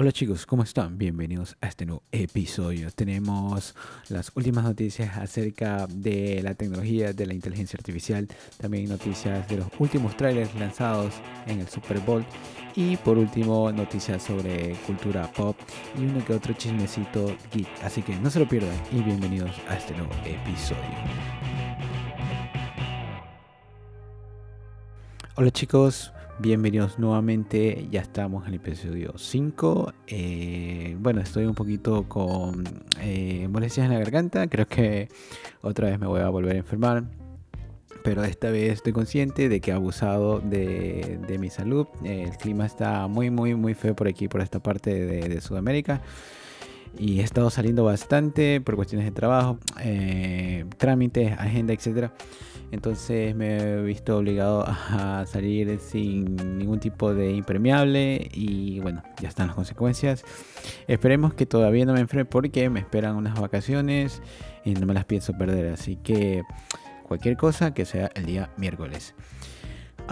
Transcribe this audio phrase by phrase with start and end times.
[0.00, 0.96] Hola chicos, ¿cómo están?
[0.96, 2.90] Bienvenidos a este nuevo episodio.
[2.90, 3.74] Tenemos
[4.08, 8.26] las últimas noticias acerca de la tecnología de la inteligencia artificial,
[8.56, 11.12] también noticias de los últimos trailers lanzados
[11.46, 12.24] en el Super Bowl
[12.74, 15.54] y por último noticias sobre cultura pop
[15.98, 17.68] y uno que otro chismecito geek.
[17.82, 20.80] Así que no se lo pierdan y bienvenidos a este nuevo episodio.
[25.36, 26.10] Hola chicos,
[26.42, 29.92] Bienvenidos nuevamente, ya estamos en el episodio 5.
[30.06, 32.64] Eh, bueno, estoy un poquito con
[32.98, 35.10] eh, molestias en la garganta, creo que
[35.60, 37.04] otra vez me voy a volver a enfermar,
[38.02, 41.86] pero esta vez estoy consciente de que he abusado de, mi salud.
[42.04, 46.00] el clima está muy, muy, muy feo por aquí, por esta parte de, Sudamérica.
[46.98, 52.12] Y he estado saliendo bastante por cuestiones de trabajo, eh, trámites, agenda, etcétera
[52.72, 59.28] entonces me he visto obligado a salir sin ningún tipo de impermeable y bueno, ya
[59.28, 60.24] están las consecuencias.
[60.86, 64.22] Esperemos que todavía no me enferme porque me esperan unas vacaciones
[64.64, 65.72] y no me las pienso perder.
[65.72, 66.42] Así que
[67.02, 69.14] cualquier cosa que sea el día miércoles.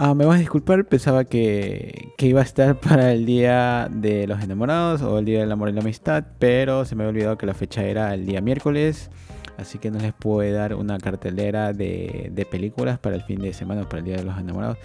[0.01, 4.27] Ah, me vas a disculpar, pensaba que, que, iba a estar para el día de
[4.27, 7.37] los enamorados o el día del amor y la amistad, pero se me había olvidado
[7.37, 9.09] que la fecha era el día miércoles.
[9.57, 13.81] Así que no les puedo dar una cartelera de, películas para el fin de semana
[13.81, 14.77] o para el Día de los Enamorados.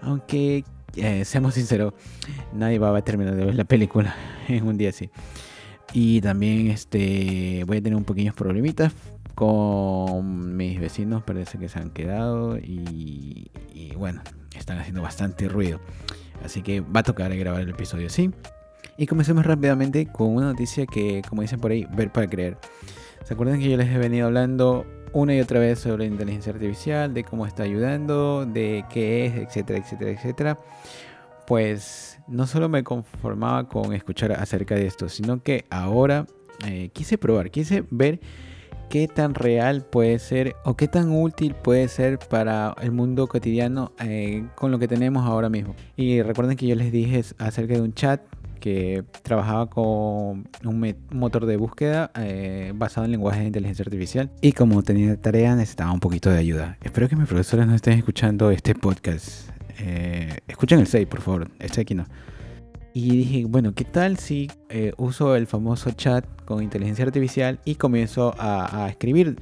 [0.00, 0.64] Aunque,
[0.96, 1.92] eh, seamos sinceros,
[2.54, 4.16] nadie va a terminar de ver la película
[4.48, 5.10] en un día así.
[5.92, 8.94] Y también este, voy a tener un pequeños problemitas
[9.34, 11.22] con mis vecinos.
[11.22, 13.50] Parece que se han quedado y,
[13.96, 14.22] bueno,
[14.56, 15.80] están haciendo bastante ruido.
[16.44, 18.30] Así que va a tocar grabar el episodio así.
[18.96, 22.58] Y comencemos rápidamente con una noticia que, como dicen por ahí, ver para creer.
[23.24, 27.14] ¿Se acuerdan que yo les he venido hablando una y otra vez sobre inteligencia artificial,
[27.14, 30.58] de cómo está ayudando, de qué es, etcétera, etcétera, etcétera?
[31.46, 36.26] Pues no solo me conformaba con escuchar acerca de esto, sino que ahora
[36.66, 38.20] eh, quise probar, quise ver
[38.92, 43.92] qué tan real puede ser o qué tan útil puede ser para el mundo cotidiano
[43.98, 45.74] eh, con lo que tenemos ahora mismo.
[45.96, 48.20] Y recuerden que yo les dije acerca de un chat
[48.60, 54.52] que trabajaba con un motor de búsqueda eh, basado en lenguaje de inteligencia artificial y
[54.52, 56.76] como tenía tarea necesitaba un poquito de ayuda.
[56.82, 59.48] Espero que mis profesores no estén escuchando este podcast.
[59.78, 62.04] Eh, escuchen el 6, por favor, este aquí no.
[62.94, 67.76] Y dije, bueno, ¿qué tal si eh, uso el famoso chat con inteligencia artificial y
[67.76, 69.38] comienzo a, escribir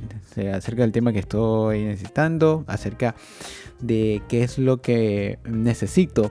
[0.54, 3.16] acerca del tema que estoy necesitando, acerca
[3.80, 6.30] de qué es lo que necesito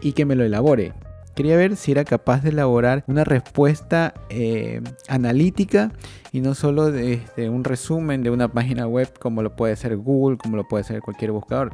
[0.00, 0.92] y que me lo elabore?
[1.34, 5.90] Quería ver si era capaz de elaborar una respuesta eh, analítica
[6.30, 10.38] y no solo de, un resumen de una página web como lo puede ser Google,
[10.38, 11.72] como lo puede ser cualquier buscador.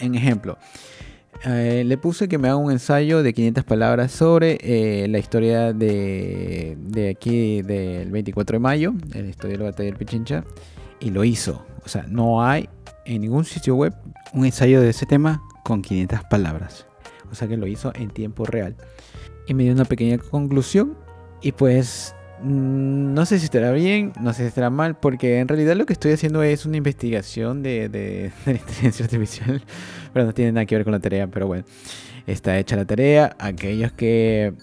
[0.00, 0.58] En ejemplo,
[1.44, 5.72] eh, le puse que me haga un ensayo de 500 palabras sobre eh, la historia
[5.72, 6.76] de,
[7.16, 10.44] aquí del 24 de mayo, la historia de la batalla del Pichincha,
[11.00, 11.64] y lo hizo.
[11.84, 12.68] O sea, no hay
[13.04, 13.94] en ningún sitio web
[14.32, 16.86] un ensayo de ese tema con 500 palabras
[17.32, 18.76] o sea que lo hizo en tiempo real.
[19.46, 20.96] Y me dio una pequeña conclusión
[21.40, 22.14] y pues
[22.44, 25.92] no sé si estará bien, no sé si estará mal, porque en realidad lo que
[25.92, 29.62] estoy haciendo es una investigación de, de inteligencia artificial,
[30.12, 31.64] pero no tiene nada que ver con la tarea, pero bueno,
[32.26, 33.36] está hecha la tarea.
[33.38, 34.54] Aquellos que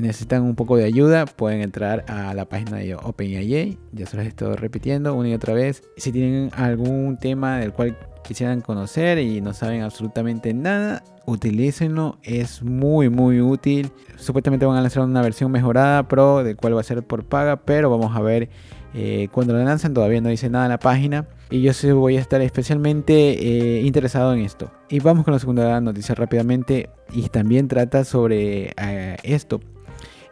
[0.00, 3.78] necesitan un poco de ayuda, pueden entrar a la página de OpenAI.
[3.92, 5.82] Ya se los estoy repitiendo una y otra vez.
[5.96, 12.62] Si tienen algún tema del cual quisieran conocer y no saben absolutamente nada, utilícenlo, es
[12.62, 13.90] muy muy útil.
[14.16, 17.56] Supuestamente van a lanzar una versión mejorada Pro, de cual va a ser por paga,
[17.56, 18.48] pero vamos a ver
[18.94, 21.26] eh, cuando la lanzan, todavía no dice nada en la página.
[21.50, 24.70] Y yo sí voy a estar especialmente eh, interesado en esto.
[24.88, 26.90] Y vamos con la segunda noticia rápidamente.
[27.12, 29.60] Y también trata sobre eh, esto.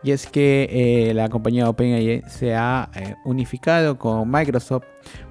[0.02, 2.90] Y es que la compañía OpenAI se ha
[3.26, 4.84] unificado con Microsoft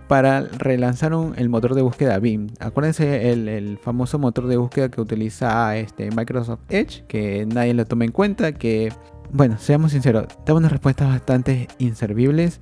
[0.10, 2.52] para relanzar el motor de búsqueda Bing.
[2.60, 8.06] Acuérdense el, famoso motor de búsqueda que utiliza este Microsoft Edge, que nadie lo toma
[8.06, 8.92] en cuenta, que,
[9.32, 12.60] bueno, seamos sinceros, daba unas respuestas bastante inservibles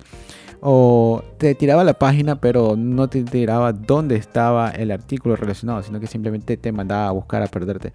[0.60, 6.00] o te tiraba la página pero no te tiraba dónde estaba el artículo relacionado, sino
[6.00, 7.92] que simplemente te mandaba a buscar a perderte.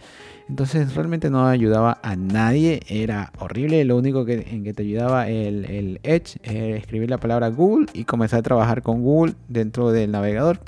[0.47, 3.83] Entonces realmente no ayudaba a nadie, era horrible.
[3.85, 8.05] Lo único que, en que te ayudaba el, Edge era escribir la palabra Google y
[8.05, 10.59] comenzar a trabajar con Google dentro del navegador.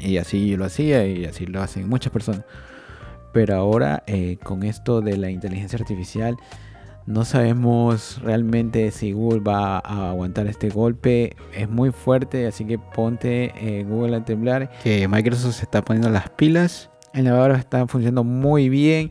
[0.00, 2.44] Y así lo hacía y así lo hacen muchas personas.
[3.32, 6.36] Pero ahora eh, con esto de la inteligencia artificial
[7.10, 11.34] no sabemos realmente si Google va a aguantar este golpe.
[11.52, 14.70] Es muy fuerte, así que ponte eh, Google a temblar.
[14.84, 16.88] Que Microsoft se está poniendo las pilas.
[17.12, 19.10] El navegador está funcionando muy bien.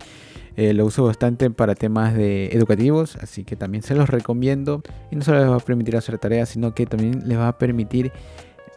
[0.56, 4.82] Eh, lo uso bastante para temas de educativos, así que también se los recomiendo.
[5.12, 7.58] Y no solo les va a permitir hacer tareas, sino que también les va a
[7.58, 8.14] permitir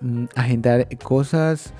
[0.01, 1.73] mm, agendar cosas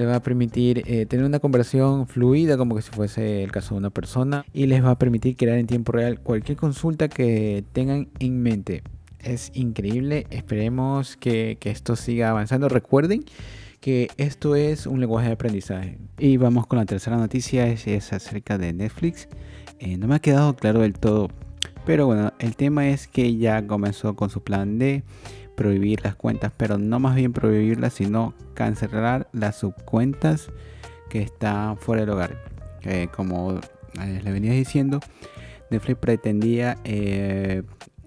[0.00, 3.74] le va a permitir eh, tener una conversación fluida como que si fuese el caso
[3.74, 7.64] de una persona y les va a permitir crear en tiempo real cualquier consulta que
[7.74, 8.82] tengan en mente.
[9.18, 12.70] Es increíble, esperemos que, esto siga avanzando.
[12.70, 13.24] Recuerden
[13.80, 15.98] que esto es un lenguaje de aprendizaje.
[16.18, 19.28] Y vamos con la tercera noticia, es, acerca de Netflix.
[19.80, 21.28] Eh, no me ha quedado claro del todo,
[21.84, 25.02] pero bueno, el tema es que ya comenzó con su plan de
[25.60, 30.50] prohibir las cuentas, pero no más bien prohibirlas, sino cancelar las subcuentas
[31.10, 32.38] que están fuera del hogar.
[33.14, 33.60] como
[34.00, 35.00] eh, le venía diciendo,
[35.70, 37.62] Netflix pretendía eh,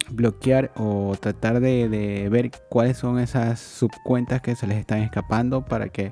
[0.10, 5.90] bloquear o tratar de, ver cuáles son esas subcuentas que se les están escapando para
[5.90, 6.12] que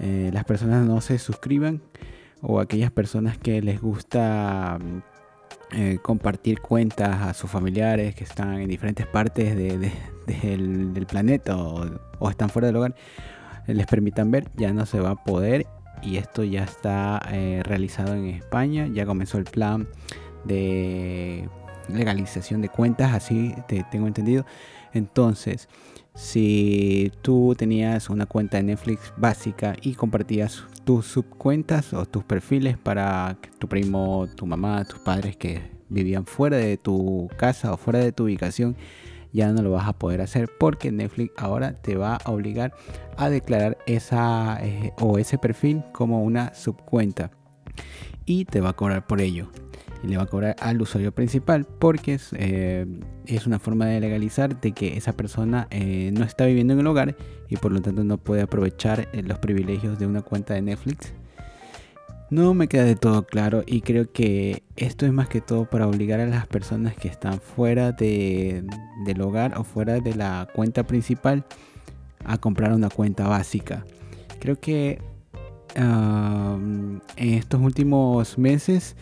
[0.00, 1.82] eh, las personas no se suscriban
[2.42, 4.80] o aquellas personas que les gusta
[5.76, 9.56] eh, compartir cuentas a sus familiares que están en diferentes partes
[10.26, 12.94] del, planeta o, están fuera del hogar,
[13.66, 15.66] les permitan ver, ya no se va a poder
[16.02, 19.88] y esto ya está eh, realizado en España, ya comenzó el plan
[20.44, 21.48] de
[21.88, 24.44] legalización de cuentas, así te tengo entendido.
[24.92, 25.68] Entonces,
[26.14, 32.78] si tú tenías una cuenta de Netflix básica y compartías tus subcuentas o tus perfiles
[32.78, 37.98] para tu primo, tu mamá, tus padres que vivían fuera de tu casa o fuera
[37.98, 38.76] de tu ubicación,
[39.32, 42.72] ya no lo vas a poder hacer porque Netflix ahora te va a obligar
[43.16, 47.32] a declarar esa eh, o ese perfil como una subcuenta
[48.24, 49.50] y te va a cobrar por ello
[50.04, 52.86] y le va a cobrar al usuario principal porque es, eh,
[53.46, 57.16] una forma de legalizar de que esa persona eh, no está viviendo en el hogar
[57.48, 61.12] y por lo tanto no puede aprovechar eh, los privilegios de una cuenta de Netflix.
[62.30, 65.86] No me queda de todo claro y creo que esto es más que todo para
[65.86, 68.64] obligar a las personas que están fuera de,
[69.04, 71.44] del hogar o fuera de la cuenta principal
[72.24, 73.84] a comprar una cuenta básica.
[74.40, 75.00] Creo que
[75.76, 78.96] en estos últimos meses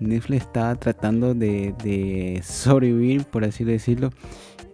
[0.00, 4.10] Netflix está tratando de, sobrevivir, por así decirlo,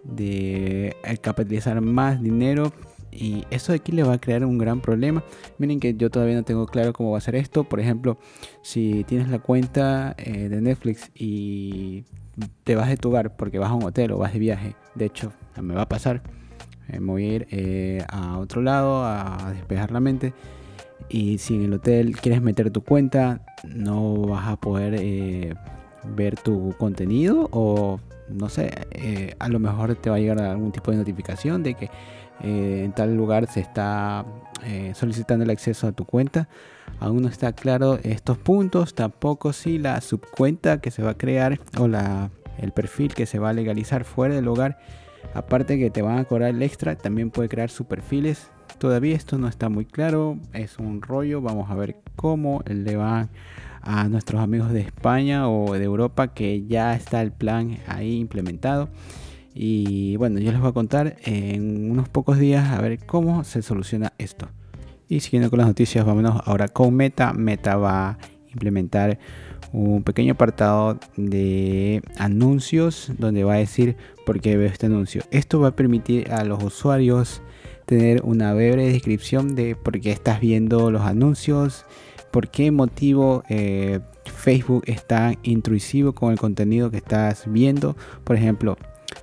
[0.03, 2.73] de capitalizar más dinero.
[3.11, 5.23] Y eso aquí le va a crear un gran problema.
[5.59, 7.63] Miren que yo todavía no tengo claro cómo va a ser esto.
[7.63, 8.17] Por ejemplo,
[8.63, 12.05] si tienes la cuenta eh, de Netflix y
[12.63, 14.75] te vas de tu hogar porque vas a un hotel o vas de viaje.
[14.95, 15.31] De hecho,
[15.61, 16.23] me va a pasar.
[16.89, 20.33] me voy a ir eh, a otro lado a despejar la mente
[21.09, 25.55] y si en el hotel quieres meter tu cuenta, no vas a poder eh,
[26.15, 30.71] ver tu contenido o no sé, eh, a lo mejor te va a llegar algún
[30.71, 31.89] tipo de notificación de que
[32.41, 34.25] eh, en tal lugar se está
[34.93, 36.47] solicitando el acceso a tu cuenta.
[37.01, 41.59] Aún no está claro estos puntos, tampoco si la subcuenta que se va a crear
[41.77, 44.77] o la, el perfil que se va a legalizar fuera del hogar,
[45.33, 49.47] aparte que te van a cobrar el extra, también puede crear perfiles Todavía esto no
[49.47, 53.29] está muy claro, es un rollo, vamos a ver cómo le va
[53.81, 58.89] a nuestros amigos de España o de Europa que ya está el plan ahí implementado.
[59.53, 63.61] Y bueno, yo les voy a contar en unos pocos días a ver cómo se
[63.61, 64.47] soluciona esto.
[65.07, 67.33] Y siguiendo con las noticias, vámonos ahora con Meta.
[67.33, 68.17] Meta va a
[68.51, 69.19] implementar
[69.71, 73.95] un pequeño apartado de anuncios donde va a decir
[74.25, 75.23] por qué veo este anuncio.
[75.31, 77.41] Esto va a permitir a los usuarios
[77.85, 81.85] tener una breve descripción de por qué estás viendo los anuncios,
[82.31, 87.95] por qué motivo eh, Facebook está intrusivo con el contenido que estás viendo.
[88.23, 88.77] Por ejemplo,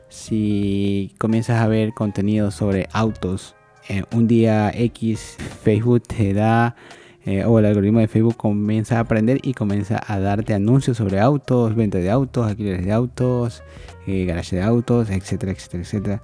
[0.08, 3.54] si comienzas a ver contenido sobre autos,
[3.88, 6.76] eh, un día X Facebook te da
[7.24, 11.20] eh, o el algoritmo de Facebook comienza a aprender y comienza a darte anuncios sobre
[11.20, 13.62] autos, venta de autos, alquileres de autos,
[14.06, 16.22] eh, garaje de autos, etcétera, etcétera, etcétera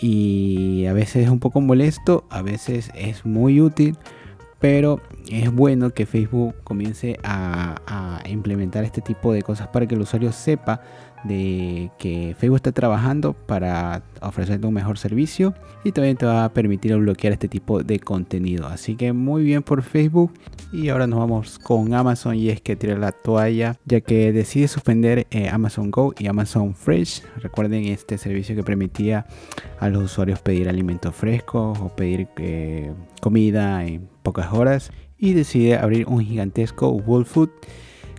[0.00, 3.96] y a veces es un poco molesto, a veces es muy útil,
[4.58, 9.94] pero es bueno que Facebook comience a, a implementar este tipo de cosas para que
[9.94, 10.82] el usuario sepa
[11.24, 16.52] de que Facebook está trabajando para ofrecerte un mejor servicio y también te va a
[16.52, 18.66] permitir bloquear este tipo de contenido.
[18.66, 20.32] Así que muy bien por Facebook.
[20.72, 24.68] Y ahora nos vamos con Amazon y es que tira la toalla ya que decide
[24.68, 27.22] suspender eh, Amazon Go y Amazon Fresh.
[27.38, 29.26] Recuerden este servicio que permitía
[29.80, 35.76] a los usuarios pedir alimentos frescos o pedir eh, comida en pocas horas y decide
[35.76, 37.50] abrir un gigantesco World Food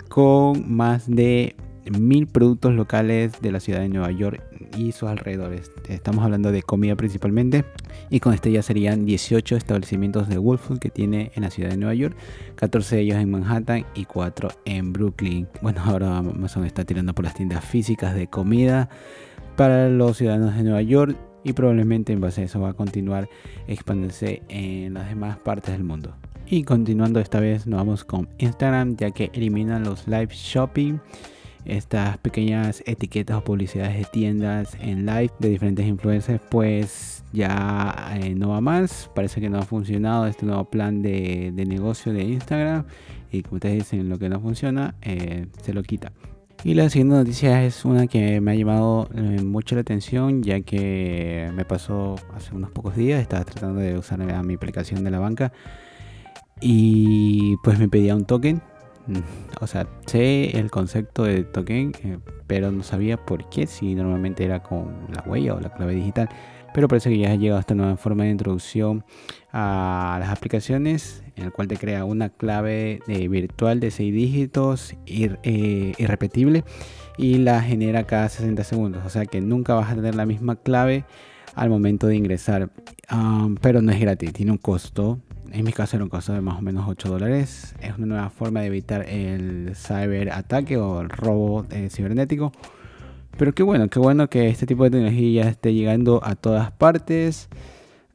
[0.10, 1.56] con más de
[1.90, 4.42] mil productos locales de la ciudad de Nueva York
[4.78, 5.72] y sus alrededores.
[5.88, 7.66] Estamos hablando de comida principalmente.
[8.10, 11.70] Y con este ya serían 18 establecimientos de Whole Foods que tiene en la ciudad
[11.70, 12.16] de Nueva York,
[12.56, 15.48] 14 de ellos en Manhattan y 4 en Brooklyn.
[15.62, 18.90] Bueno, ahora Amazon está tirando por las tiendas físicas de comida
[19.56, 23.30] para los ciudadanos de Nueva York y probablemente en base a eso va a continuar
[23.68, 26.16] expandiéndose en las demás partes del mundo.
[26.46, 31.00] Y continuando esta vez nos vamos con Instagram ya que eliminan los live shopping
[31.66, 38.36] estas pequeñas etiquetas o publicidades de tiendas en live de diferentes influencers pues ya eh,
[38.36, 42.86] no va más parece que no ha funcionado este nuevo plan de, negocio de Instagram
[43.32, 46.12] y como ustedes dicen lo que no funciona eh, se lo quita
[46.64, 50.62] y la siguiente noticia es una que me ha llamado eh, mucho la atención ya
[50.62, 53.20] que me pasó hace unos pocos días.
[53.20, 55.52] Estaba tratando de usar mi aplicación de la banca
[56.62, 58.62] y pues me pedía un token.
[59.60, 64.44] O sea, sé el concepto de token, eh, pero no sabía por qué, si normalmente
[64.44, 66.30] era con la huella o la clave digital.
[66.74, 69.04] Pero parece que ya ha llegado esta nueva forma de introducción
[69.52, 74.96] a las aplicaciones en el cual te crea una clave eh, virtual de 6 dígitos
[75.06, 76.64] eh, irrepetible
[77.18, 79.06] y la genera cada 60 segundos.
[79.06, 81.06] O sea que nunca vas a tener la misma clave
[81.56, 82.70] al momento de ingresar.
[83.62, 85.20] pero no es gratis, tiene un costo.
[85.52, 87.76] En mi caso era un costo de más o menos 8 dólares.
[87.82, 92.52] Es una nueva forma de evitar el cyber ataque o el robo eh, cibernético.
[93.38, 96.72] Pero qué bueno, qué bueno que este tipo de tecnología ya esté llegando a todas
[96.72, 97.50] partes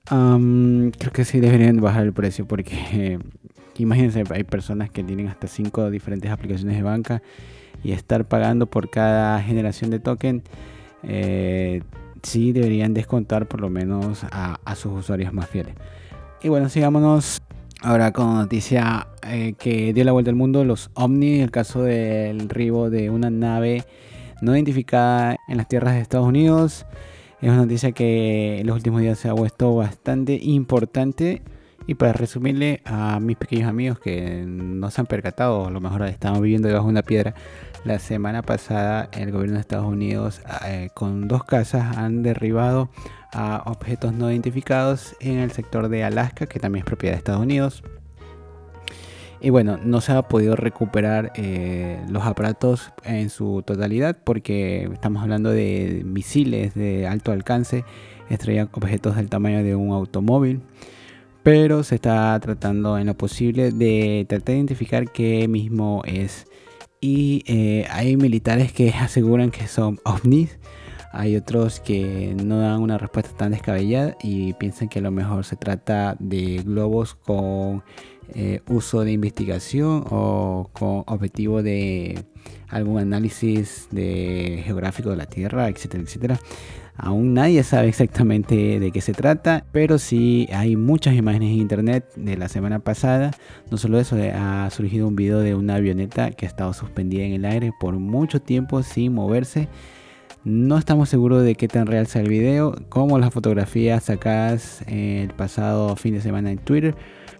[0.09, 3.19] creo que sí deberían bajar el precio porque
[3.79, 7.23] imagínense, hay personas que tienen hasta 5 diferentes aplicaciones de banca
[7.83, 10.43] y estar pagando por cada generación de token.
[11.03, 11.83] Eh,
[12.23, 15.75] sí deberían descontar por lo menos a, sus usuarios más fieles.
[16.43, 17.41] Y bueno, sigámonos
[17.81, 22.49] ahora con noticia eh, que dio la vuelta al mundo, los OVNI, el caso del
[22.49, 23.85] ribo de una nave
[24.43, 26.87] no identificada en las tierras de Estados Unidos.
[27.41, 31.43] Es una noticia que en los últimos días se ha puesto bastante importante.
[31.89, 36.03] Y para resumirle a mis pequeños amigos que no se han percatado, a lo mejor
[36.03, 37.35] estaban viviendo debajo de una piedra,
[37.85, 42.91] la semana pasada el gobierno de Estados Unidos eh, con dos casas han derribado
[43.33, 47.43] a objetos no identificados en el sector de Alaska, que también es propiedad de Estados
[47.43, 47.83] Unidos.
[49.41, 55.23] Y bueno, no se ha podido recuperar eh, los aparatos en su totalidad porque estamos
[55.23, 57.85] hablando de misiles de alto alcance,
[58.31, 60.63] estrellan objetos del tamaño de un automóvil.
[61.43, 66.47] Pero se está tratando en lo posible de tratar de identificar qué mismo es.
[67.01, 70.59] Y eh, hay militares que aseguran que son ovnis.
[71.19, 75.47] Hay otros que no dan una respuesta tan descabellada y piensan que a lo mejor
[75.47, 77.83] se trata de globos con
[78.35, 82.27] eh, uso de investigación o con objetivo de
[82.69, 86.39] algún análisis geográfico de la Tierra, etcétera, etcétera.
[86.99, 92.13] Aún nadie sabe exactamente de qué se trata, pero sí hay muchas imágenes en internet
[92.17, 93.31] de la semana pasada.
[93.71, 97.25] No solo eso, eh, ha surgido un video de una avioneta que ha estado suspendida
[97.25, 99.71] en el aire por mucho tiempo sin moverse.
[100.47, 105.31] No estamos seguros de qué tan real sea el video, como las fotografías sacadas el
[105.35, 106.95] pasado fin de semana en Twitter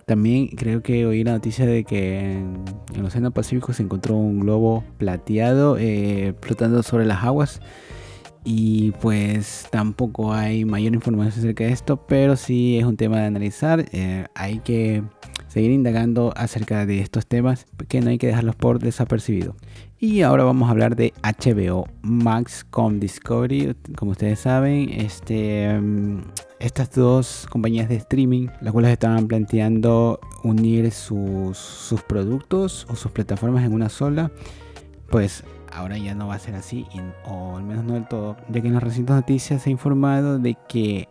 [0.07, 4.39] también creo que oí la noticia de que en, el Océano Pacífico se encontró un
[4.39, 7.61] globo plateado eh, flotando sobre las aguas.
[8.45, 13.27] Y pues tampoco hay mayor información acerca de esto, pero sí es un tema de
[13.27, 13.87] analizar.
[13.91, 15.03] Eh, hay que
[15.49, 19.57] seguir indagando acerca de estos temas que no hay que dejarlos por desapercibido.
[19.99, 23.75] Y ahora vamos a hablar de HBO Max con Discovery.
[23.97, 26.21] Como ustedes saben, este, mm,
[26.59, 33.11] estas dos compañías de streaming, las cuales estaban planteando unir sus, sus productos o sus
[33.11, 34.31] plataformas en una sola,
[35.09, 36.87] pues ahora ya no va a ser así,
[37.25, 40.39] o al menos no del todo, ya que en las recientes noticias se ha informado
[40.39, 41.09] de que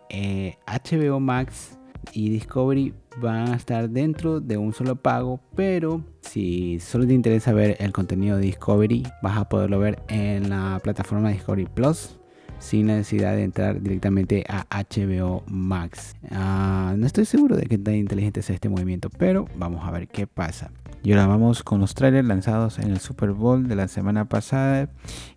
[0.67, 1.79] HBO eh, Max
[2.13, 7.53] y Discovery van a estar dentro de un solo pago, pero si solo te interesa
[7.53, 12.14] ver el contenido de Discovery, vas a poderlo ver en la plataforma Discovery Plus
[12.59, 16.15] sin necesidad de entrar directamente a HBO Max.
[16.31, 20.07] Ah, no estoy seguro de que tan inteligente sea este movimiento, pero vamos a ver
[20.07, 20.71] qué pasa.
[21.05, 24.89] Y ahora vamos con los trailers lanzados en el Super Bowl de la semana pasada.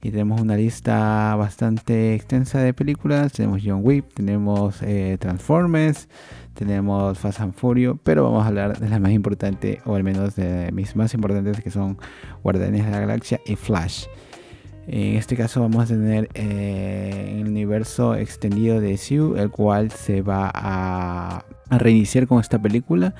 [0.03, 3.35] Y tenemos una lista bastante extensa de películas.
[3.35, 6.09] Tenemos John Wick, tenemos eh, Transformers,
[6.55, 7.99] tenemos Fast and Furious.
[8.03, 11.61] Pero vamos a hablar de las más importantes, o al menos de mis más importantes,
[11.61, 11.99] que son
[12.43, 14.07] Guardianes de la Galaxia y Flash.
[14.91, 20.23] En este caso vamos a tener eh, el universo extendido de Sue, el cual se
[20.23, 23.15] va a, reiniciar con esta película.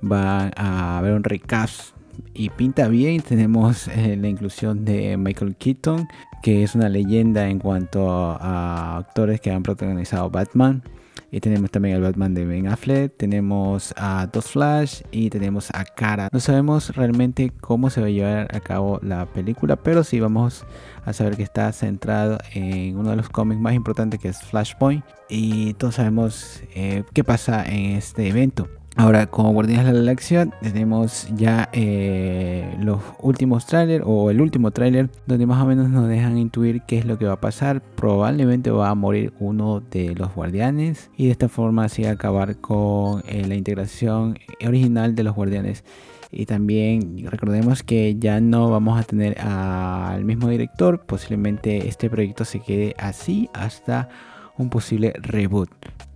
[0.00, 1.96] Va a haber un recast
[2.34, 3.20] y pinta bien.
[3.20, 6.06] Tenemos eh, la inclusión de Michael Keaton,
[6.40, 10.84] que es una leyenda en cuanto a actores que han protagonizado Batman.
[11.30, 15.84] Y tenemos también al Batman de Ben Affleck, tenemos a Dos Flash y tenemos a
[15.84, 16.28] Cara.
[16.32, 20.64] No sabemos realmente cómo se va a llevar a cabo la película, pero sí vamos
[21.04, 25.04] a saber que está centrado en uno de los cómics más importantes que es Flashpoint.
[25.28, 28.68] Y todos sabemos eh, qué pasa en este evento.
[29.00, 34.72] Ahora, como Guardianes de la Galaxia, tenemos ya eh, los últimos trailers o el último
[34.72, 37.80] trailer donde más o menos nos dejan intuir qué es lo que va a pasar.
[37.80, 43.22] Probablemente va a morir uno de los guardianes y de esta forma así acabar con
[43.28, 44.36] eh, la integración
[44.66, 45.84] original de los guardianes.
[46.32, 51.06] Y también recordemos que ya no vamos a tener al mismo director.
[51.06, 54.08] Posiblemente este proyecto se quede así hasta
[54.56, 55.70] un posible reboot.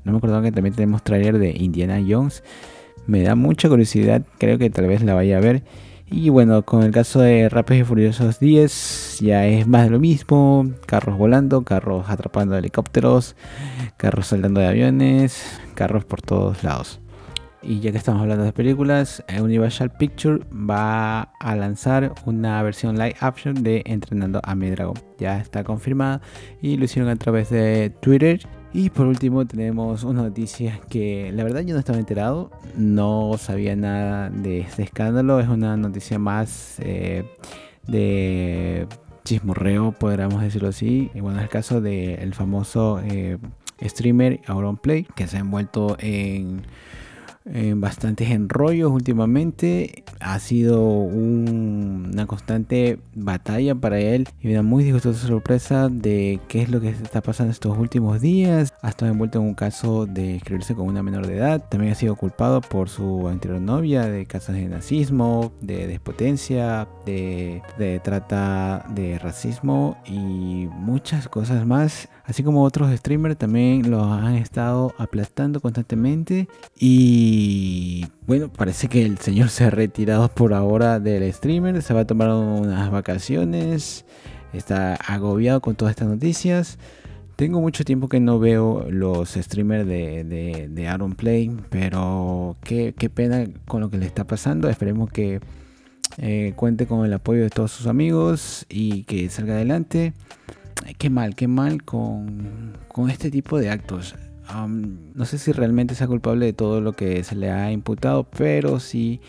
[0.05, 2.43] No me acuerdo que también tenemos trailer de Indiana Jones.
[3.07, 5.63] Me da mucha curiosidad, creo que tal vez la vaya a ver.
[6.11, 9.99] Y bueno, con el caso de Rápidos y Furiosos 10, ya es más de lo
[9.99, 10.71] mismo.
[10.85, 13.35] Carros volando, carros atrapando helicópteros,
[13.97, 15.43] carros saltando de aviones,
[15.75, 17.01] carros por todos lados.
[17.63, 22.99] Y ya que estamos hablando de películas, eh, Universal Picture va a lanzar una versión
[22.99, 24.99] live action de Entrenando a mi Dragon.
[25.19, 26.21] Ya está confirmada
[26.61, 28.41] y lo hicieron a través de Twitter.
[28.75, 33.77] Y por último tenemos una noticia que la verdad yo no estaba enterado, no sabía
[33.77, 37.25] nada de este escándalo, es una noticia más eh,
[37.87, 38.87] de
[39.25, 41.11] chismorreo, podríamos decirlo así.
[41.15, 43.37] Y bueno, es el caso del famoso eh,
[43.83, 46.63] streamer Auronplay que se ha envuelto en
[47.45, 50.05] en bastantes enrollos últimamente.
[50.21, 56.71] Ha sido una constante batalla para él y da muy disgustosa sorpresa de qué es
[56.71, 58.73] lo que está pasando estos últimos días.
[58.83, 61.65] Ha estado envuelto en un caso de escribirse con una menor de edad.
[61.69, 67.63] También ha sido culpado por su anterior novia de casos de nazismo, de despotencia, de,
[67.79, 72.09] de trata de racismo y muchas cosas más.
[72.25, 76.49] Así como otros streamers también los han estado aplastando constantemente.
[76.79, 81.83] Y bueno, parece que el señor se ha retirado por ahora del streamer.
[81.83, 84.05] Se va a tomar unas vacaciones.
[84.53, 86.79] Está agobiado con todas estas noticias.
[87.35, 91.51] Tengo mucho tiempo que no veo los streamers de, de, Aaron Play.
[91.71, 94.69] Pero qué, pena con lo que le está pasando.
[94.69, 95.41] Esperemos que
[96.19, 100.13] eh, cuente con el apoyo de todos sus amigos y que salga adelante
[100.99, 102.75] qué mal, qué mal con,
[103.11, 104.15] este tipo de actos.
[104.55, 108.81] no sé si realmente sea culpable de todo lo que se le ha imputado, pero
[108.81, 109.21] sí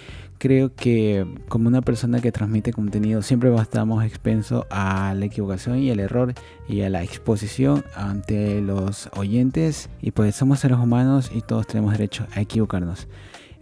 [0.44, 5.90] creo que como una persona que transmite contenido siempre estamos expenso a la equivocación y
[5.90, 6.34] el error
[6.68, 11.94] y a la exposición ante los oyentes y pues somos seres humanos y todos tenemos
[11.94, 13.08] derecho a equivocarnos.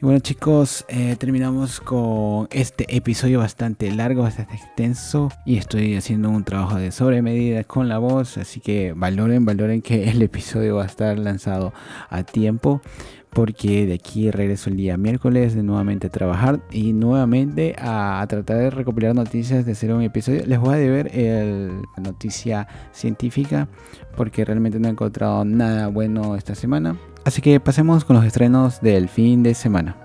[0.01, 5.29] Y bueno chicos, eh, terminamos con este episodio bastante largo, bastante extenso.
[5.45, 8.39] Y estoy haciendo un trabajo de sobremedida con la voz.
[8.39, 11.71] Así que valoren, valoren que el episodio va a estar lanzado
[12.09, 12.81] a tiempo.
[13.29, 18.69] Porque de aquí regreso el día miércoles de nuevamente trabajar y nuevamente a, tratar de
[18.71, 20.43] recopilar noticias de hacer un episodio.
[20.47, 23.69] Les voy a deber la noticia científica
[24.17, 26.97] porque realmente no he encontrado nada bueno esta semana.
[27.23, 29.95] Así que pasemos con los estrenos del fin de semana.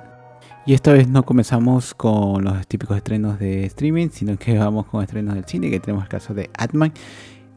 [0.66, 5.02] Y esta vez no comenzamos con los típicos estrenos de streaming, sino que vamos con
[5.02, 6.92] estrenos del cine, que tenemos el caso de Atman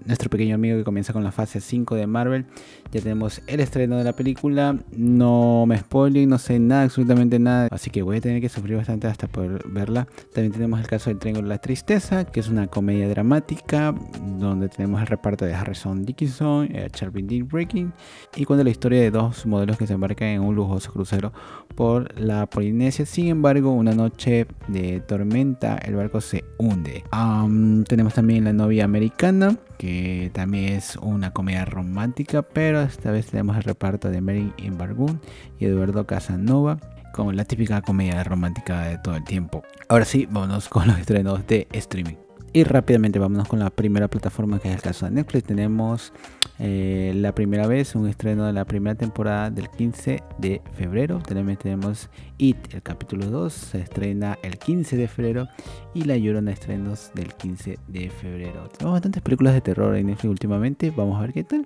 [0.10, 2.46] nuestro pequeño amigo que comienza con la fase 5 de Marvel.
[2.92, 4.76] Ya tenemos el estreno de la película.
[4.92, 7.68] No me spoiling, no sé nada, absolutamente nada.
[7.72, 10.08] Así que voy a tener que sufrir bastante hasta poder verla.
[10.34, 13.94] También tenemos el caso del Triángulo de la Tristeza, que es una comedia dramática,
[14.40, 17.94] donde tenemos el reparto de Harrison Dickinson, eh, Charlie Dean Breaking,
[18.36, 21.32] y cuenta la historia de dos modelos que se embarcan en un lujoso crucero
[21.76, 23.06] por la Polinesia.
[23.06, 27.04] Sin embargo, una noche de tormenta, el barco se hunde.
[27.88, 33.56] tenemos también la novia americana que también es una comedia romántica, pero esta vez tenemos
[33.56, 35.22] el reparto de Mary Bargun
[35.58, 36.78] y Eduardo Casanova
[37.14, 39.64] con la típica comedia romántica de todo el tiempo.
[39.88, 42.29] Ahora sí, vámonos con los estrenos de streaming.
[42.52, 45.46] Y rápidamente vámonos con la primera plataforma que es el caso de Netflix.
[45.46, 46.14] Tenemos
[46.58, 51.20] eh, la primera vez un estreno de la primera temporada del 15 de febrero.
[51.20, 52.10] También tenemos
[52.40, 55.48] It, el capítulo 2, se estrena el 15 de febrero.
[55.94, 58.68] Y La Llorona estrenos del 15 de febrero.
[58.70, 60.90] Tenemos bastantes películas de terror en Netflix últimamente.
[60.90, 61.66] Vamos a ver qué tal.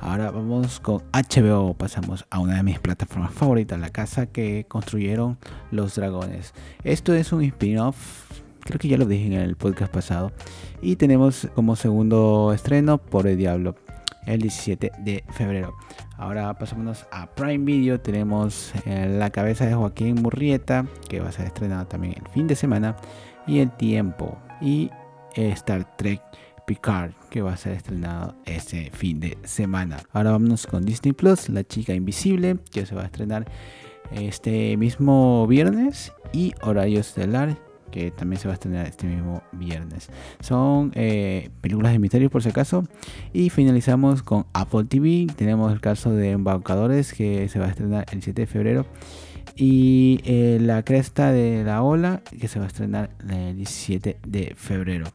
[0.00, 1.74] Ahora vamos con HBO.
[1.74, 5.38] Pasamos a una de mis plataformas favoritas, la casa que construyeron
[5.72, 6.54] los dragones.
[6.84, 10.32] Esto es un spin-off Creo que ya lo dije en el podcast pasado.
[10.80, 13.76] Y tenemos como segundo estreno Por el Diablo,
[14.26, 15.74] el 17 de febrero.
[16.16, 18.00] Ahora pasamos a Prime Video.
[18.00, 22.56] Tenemos La cabeza de Joaquín Murrieta, que va a ser estrenada también el fin de
[22.56, 22.96] semana.
[23.46, 24.38] Y El tiempo.
[24.62, 24.90] Y
[25.34, 26.22] Star Trek
[26.66, 29.98] Picard, que va a ser estrenado este fin de semana.
[30.12, 33.44] Ahora vámonos con Disney Plus, La chica invisible, que se va a estrenar
[34.10, 36.14] este mismo viernes.
[36.32, 37.58] Y Horario Estelar,
[37.90, 40.10] que también se va a estrenar este mismo viernes.
[40.40, 42.84] Son eh, películas de misterio por si acaso.
[43.32, 45.26] Y finalizamos con Apple TV.
[45.36, 48.86] Tenemos el caso de Embaucadores que se va a estrenar el 7 de febrero.
[49.56, 54.54] Y eh, La Cresta de la Ola que se va a estrenar el 17 de
[54.56, 55.06] febrero.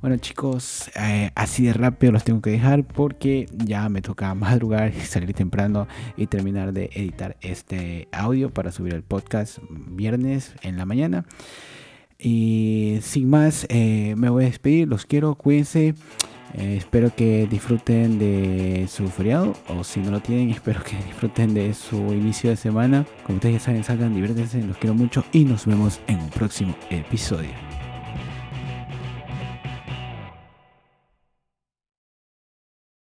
[0.00, 4.94] Bueno chicos, eh, así de rápido los tengo que dejar porque ya me toca madrugar
[4.94, 10.78] y salir temprano y terminar de editar este audio para subir el podcast viernes en
[10.78, 11.26] la mañana.
[12.22, 14.88] Y sin más, eh, me voy a despedir.
[14.88, 15.94] Los quiero, cuídense.
[16.54, 19.54] Eh, espero que disfruten de su feriado.
[19.68, 23.06] O si no lo tienen, espero que disfruten de su inicio de semana.
[23.24, 24.62] Como ustedes ya saben, salgan, diviértanse.
[24.62, 27.69] Los quiero mucho y nos vemos en un próximo episodio.